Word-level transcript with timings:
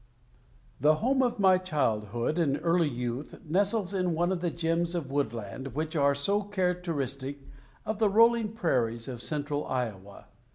The 0.79 0.95
home 0.95 1.21
of 1.21 1.37
my 1.37 1.59
childhood 1.59 2.39
and 2.39 2.59
early 2.63 2.89
youth 2.89 3.37
nestles 3.47 3.93
in 3.93 4.15
one 4.15 4.31
of 4.31 4.41
the 4.41 4.49
gems 4.49 4.95
of 4.95 5.11
woodland 5.11 5.75
which 5.75 5.95
are 5.95 6.15
so 6.15 6.41
characteristic 6.41 7.41
of 7.85 7.99
the 7.99 8.09
rolling 8.09 8.53
prairies 8.53 9.07
of 9.07 9.21
central 9.21 9.63
Iowa. 9.67 10.25